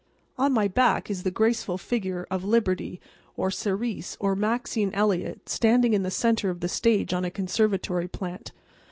[0.35, 2.99] On my back is the graceful figure of Liberty
[3.37, 8.07] or Ceres or Maxine Elliot standing in the centre of the stage on a conservatory
[8.07, 8.51] plant.